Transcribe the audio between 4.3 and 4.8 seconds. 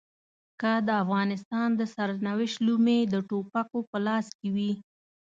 کې وي.